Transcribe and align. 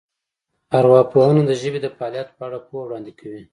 ارواپوهنه 0.77 1.41
د 1.45 1.51
ژبې 1.61 1.79
د 1.83 1.87
فعالیت 1.97 2.29
په 2.37 2.41
اړه 2.47 2.59
پوهه 2.67 2.83
وړاندې 2.85 3.11
کوي 3.19 3.43